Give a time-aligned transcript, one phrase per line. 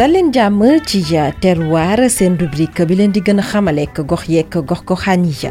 [0.00, 1.00] dal leen jàmm ci
[1.42, 5.50] terroir seen rubrique bi leen di gën a xamaleek gox yeeg gox goxaan yi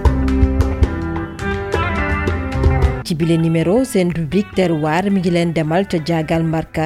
[3.06, 6.86] ci bile numéro seen rubrique terroir mi ngi leen demal ca jaagal mbarka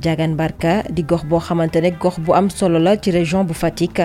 [0.00, 3.52] jagan Barka di gox boo xamante ne gox bu am solo la ci région bu
[3.52, 4.00] Fatick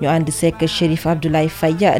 [0.00, 1.92] ñu ànd sekk Chérif Abdoulaye Faye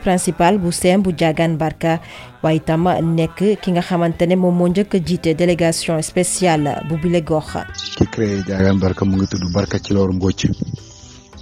[0.00, 2.00] principal bu sem bu Diagane Barka
[2.42, 4.96] waaye itam nekk ki nga xamante ne moom moo njëkk
[5.36, 7.56] délégation spéciale bu bile gox.
[7.96, 10.46] ki créé Diagane Barka mu ngi tudd Barka ci loor Mbodj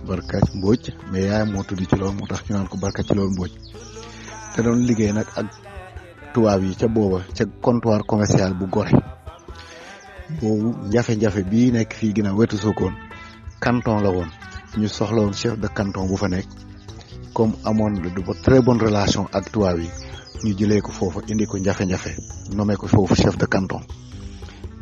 [0.07, 3.53] Barka Mbodj mais yaayam moo tudd ci loor moo ñu ko Barka ci loor Mbodj
[4.55, 5.47] te doon liggéey nag ak
[6.34, 8.98] tubaab yi ca booba ca comptoir commercial bu Gorée.
[10.41, 12.92] boobu jafe-jafe bii nekk fii ginnaaw wetu koon
[13.61, 14.29] canton la woon
[14.79, 16.48] ñu soxla woon chef de canton bu fa nekk
[17.34, 19.89] comme amoon la du de très bonne relation ak tubaab yi
[20.45, 22.16] ñu jëlee ko foofu indi ko jafe-jafe
[22.56, 23.81] nommé ko foofu chef de canton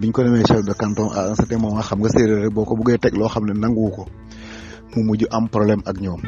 [0.00, 2.98] biñ ko nommé chef de canton à un certain moment nga séeréer boo ko buggee
[3.12, 4.06] loo xam ne nanguwu ko
[4.96, 6.20] mu mujj am problème ak ñoom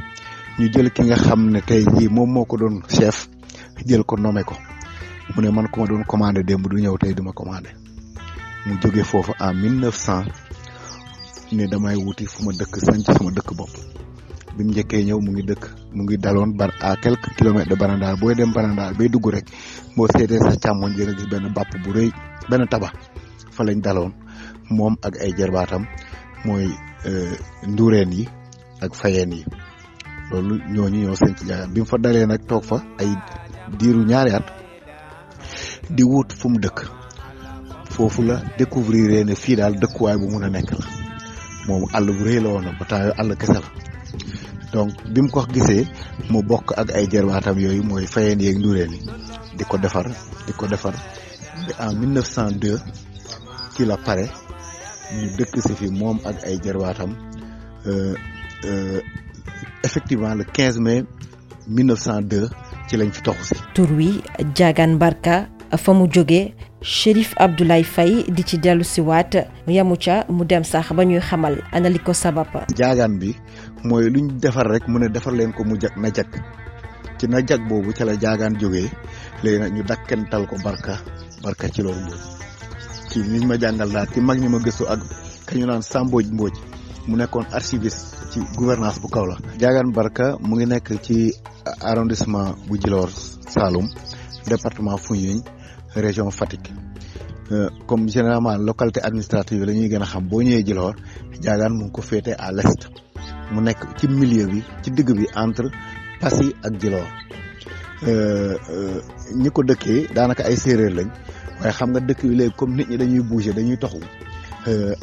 [0.58, 3.28] ñu jël ki nga xam ne tey jii moom moo ko doon chef
[3.86, 4.54] jël ko nommé ko
[5.36, 7.70] mu ne man ku doon commandé démb du ñëw tey duma ma commandé.
[8.66, 10.24] mu jóge foofu en 1900
[11.54, 13.72] ne damay wuti fu ma dëkk sanc sama dëkk bopp
[14.56, 16.16] bi mu mu ngi dëkk mu ngi
[16.58, 19.44] bar à quelques kilomètres de barandaal booy dem barandaal bay dugg rek
[19.96, 22.08] boo seetee sa càmmoñ dina gis benn bàpp bu rëy
[22.50, 22.88] benn taba
[23.54, 24.12] fa lañ daloon
[24.70, 25.82] mom ak ay jërbaatam
[26.46, 26.66] mooy
[27.08, 27.34] euh,
[27.68, 28.24] nduureen yi
[28.84, 29.42] ak fayeen yi
[30.30, 33.10] loolu ñooñu ñoo sëñ ci jaayaat fa dalee nag fa ay
[33.78, 34.44] diiru ñaari at
[35.94, 37.03] di wut fu mu dëkk
[37.94, 40.76] fofu la découvrir ne dal daal dëkkuwaay bu mun a la
[41.68, 43.60] mom àll bu rëy la woon ba temps yoo àll la
[44.72, 45.86] donc bim, mu ko gisee
[46.30, 48.98] mu bok ak ay jarbaatam yooyu moy fayen yeeg ndureen yi
[49.56, 50.10] di ko defar
[50.46, 50.94] di ko defar
[51.78, 52.82] en 1902
[53.76, 54.26] ci la paré
[55.14, 58.14] ñu dëkk ci fi mom ak ay euh,
[58.64, 59.00] euh
[59.84, 61.04] effectivement le 15 mai
[61.68, 62.50] 1902
[62.88, 63.54] ci lañ fi toxu si.
[63.74, 64.20] tur wi
[64.98, 66.54] Barka fa mu jóge
[66.84, 69.34] Chérif Abdoulaye Faye di ci dellu si waat
[69.66, 72.46] yamu ca mu dem sax ba ñuy xamal ana li ko sabab
[72.76, 73.30] jaagaan bi
[73.88, 76.28] mooy luñ defar rek mu ne defar leen ko mu jag na jag
[77.18, 78.90] ci na jag boobu ca la jaagaan jógee
[79.42, 80.98] léegi nag ñu dakkantal ko barka
[81.42, 82.22] barka ci loolu mbóoj
[83.10, 85.00] ci niñ ma jàngal daal ci mag ñi ma gëstu ak
[85.48, 86.52] kañu naan sàmbooj mbóoj
[87.08, 91.32] mu nekkoon archiviste ci gouvernance bu kaw la jaagaan barka mu ngi nekk ci
[91.80, 93.08] arrondissement bu jiloor
[93.54, 93.86] saalum
[94.46, 95.42] département Foundiougne
[95.94, 96.72] région Fatick
[97.52, 100.94] euh, comme généralement localité administrative yi la ñuy gën a xam boo ñëwee Djilor
[101.40, 102.88] Diagane mu ngi ko féete à l'est
[103.52, 105.70] mu nekk ci milieu bi ci digg bi entre
[106.20, 107.06] Passy ak Djilor
[108.06, 109.00] euh, euh,
[109.36, 111.08] ñi ko dëkkee daanaka ay séeréer lañ
[111.60, 114.00] waaye xam nga dëkk bi léegi comme nit ñi dañuy bouger dañuy toxu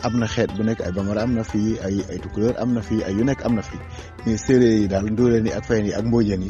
[0.03, 2.81] am na xeet bu nekk ay bambara am na fii ay ay tukulóor am na
[2.81, 3.77] fii ay yu nekk am na fii
[4.25, 6.49] mais séeréer yi daal nduuleen yi ak fayen yi ak mbóojeen yi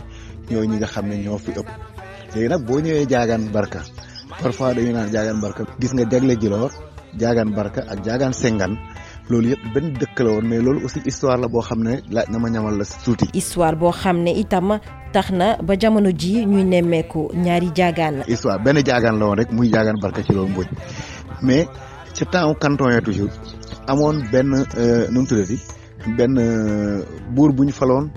[0.50, 1.68] ñoo ñi nga xam ne ñoo fi ëpp
[2.36, 3.80] léegi nag boo ñëwee jaagaan barka
[4.42, 6.72] parfois dañu naan jaagaan barka gis nga jagle jiloor
[7.20, 8.72] jaagaan barka ak jaagaan sengan
[9.30, 12.28] loolu yëpp benn dëkk la woon mais loolu aussi histoire la boo xam ne laaj
[12.32, 14.68] na ma ñamal la suuti histoire boo xam ne itam
[15.14, 18.24] tax na ba jamono ji ñuy nemmeeku ñaari jaagaan la.
[18.34, 20.68] histoire benn jaagaan la woon rek muy jaagaan barka ci loolu mboj
[21.48, 21.66] mais
[22.16, 23.32] ca temps canton ya toujours
[23.92, 25.58] amoon benn euh, nu mu tuddati
[26.18, 28.10] benn euh, buur bu ñu faloon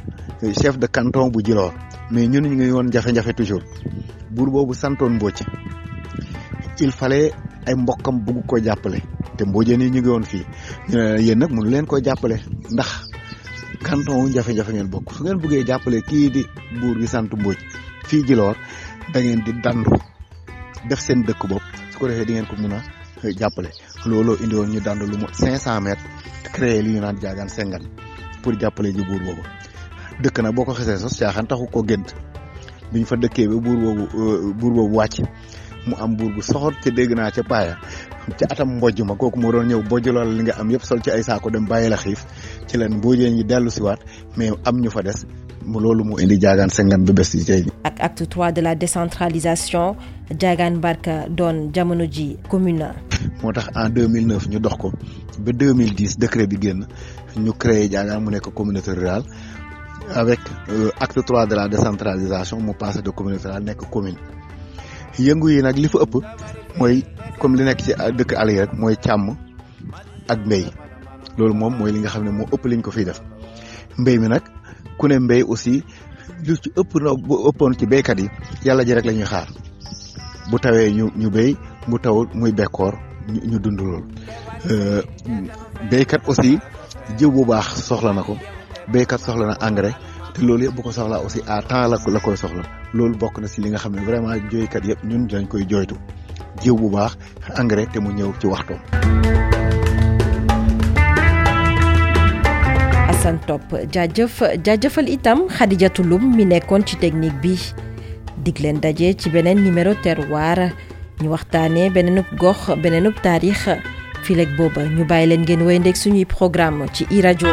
[0.43, 1.73] euh, chef de canton bu Djilor
[2.11, 3.63] mais ñun ñu ngi woon jafe-jafe toujours
[4.31, 5.43] buur boobu santoon Mbodj
[6.81, 7.33] il fallait
[7.67, 9.01] ay mbokkam bugg ko jàppale
[9.37, 10.45] te Mbodjeen yi ñu ngi woon fii
[10.89, 12.41] ñu euh, ne yéen nag leen ko jàppale
[12.71, 13.05] ndax
[13.85, 16.43] canton wu jafe-jafe ngeen bokk su ngeen bëggee jàppale kii di
[16.81, 17.59] buur gi sant Mbodj
[18.07, 18.57] fii Djilor
[19.13, 19.91] da ngeen di dandu
[20.89, 21.63] def seen dëkk bopp
[21.93, 22.81] su ko defee di ngeen ko mun a
[23.39, 23.69] jàppale
[24.07, 26.03] looloo indi woon ñu dandu lu mu 500 mètres.
[26.53, 27.83] créé li ñu naan jaajaan sengan
[28.43, 29.43] pour jàppale ji buur boobu
[30.23, 32.09] dëkk nag boo ko xesee sos caaxaan taxu koo gént
[32.93, 35.21] bi ñu fa dëkkee ba buur boobu euh, buur boobu wàcc
[35.87, 37.77] mu am buur bu soxor ca dégg naa ca paaya
[38.39, 41.03] ca atam mbojj ma kooku moo doon ñëw bojj lool li nga am yëpp sol
[41.03, 42.25] ci ay saako dem bàyyi la xiif
[42.69, 43.99] ci leen mboojee ñi dellu siwaat
[44.37, 45.25] mais am ñu fa des
[45.65, 48.75] mu loolu mu indi jaagaan sengan bi bés yi tey ak acte 3 de la
[48.75, 49.97] décentralisation
[50.41, 52.93] jaagaan barka doon jamono ji commune
[53.43, 54.93] moo tax en 2009 ñu dox ko
[55.45, 56.87] ba 2010 décret bi génn
[57.37, 59.23] ñu créé Diagane mu nekk communauté rural
[60.15, 64.19] avec euh, acte trois de la décentralisation mu passé de communauté rurale nekk commune
[65.19, 66.15] yëngu yi nag li fa ëpp
[66.79, 67.05] mooy
[67.41, 69.37] comme li nekk ci dëkk àll yi rek mooy càmm
[70.29, 70.67] ak mbéy
[71.39, 73.21] loolu moom mooy li nga xam ne moo ëpp liñ ko fiy def
[73.99, 74.43] mbéy mi nag
[74.99, 75.83] ku ne mbéy aussi
[76.47, 77.11] lu ci ëpp na
[77.49, 78.29] ëppoon ci béykat yi
[78.65, 79.49] yàlla ji rek la xaar
[80.51, 81.57] bu tawee ñu ñu béy
[81.89, 82.95] bu tawul muy bekkoor
[83.29, 84.05] ñu dund lool
[84.71, 85.03] euh,
[85.91, 86.59] béykat aussi
[87.19, 88.37] jiw bu baax soxla na ko
[88.93, 89.95] béykat soxla na engrais
[90.35, 92.63] te loolu yëpp bu ko soxlaa aussi à temps la la koy soxla
[92.93, 95.95] loolu bokk na si li nga xam ne vraiment jooykat yëpp ñun dañ koy jooytu
[96.63, 97.17] jiw bu baax
[97.59, 98.79] engrais te mu ñëw ci waxtoom
[103.09, 103.63] Assane Top
[103.93, 107.59] jaajëf jaajëfal itam Khadija Tulum mi nekkoon ci technique bi
[108.45, 110.73] dig leen daje ci beneen numéro terroir
[111.23, 113.59] ñu waxtaanee beneenub gox beneenub taarix
[114.25, 117.53] fileeg booba ñu bàyyi leen ngeen wéy ndeeg suñuy programme ci i rajo